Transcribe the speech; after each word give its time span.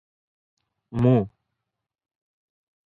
ମୁଁ- 1.03 1.21